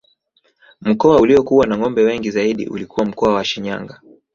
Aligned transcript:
Mkoa 0.81 1.19
uliokuwa 1.21 1.67
na 1.67 1.77
ngombe 1.77 2.03
wengi 2.03 2.31
zaidi 2.31 2.67
ulikuwa 2.67 3.05
mkoa 3.05 3.33
wa 3.33 3.45
Shinyanga 3.45 4.01